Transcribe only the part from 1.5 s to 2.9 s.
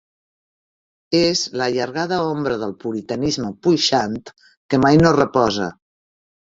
l'allargada ombra del